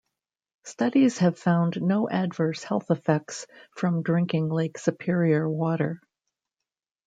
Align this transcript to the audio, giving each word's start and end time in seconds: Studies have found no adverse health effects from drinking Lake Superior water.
Studies 0.63 1.19
have 1.19 1.37
found 1.37 1.79
no 1.79 2.09
adverse 2.09 2.63
health 2.63 2.89
effects 2.89 3.45
from 3.77 4.01
drinking 4.01 4.49
Lake 4.49 4.79
Superior 4.79 5.47
water. 5.47 6.01